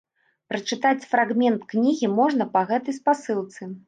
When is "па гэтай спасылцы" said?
2.57-3.61